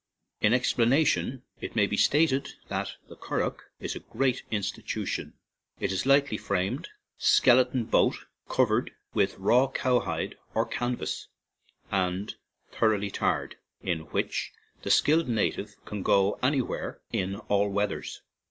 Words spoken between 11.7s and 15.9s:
and thoroughly tarred, in which the skilled native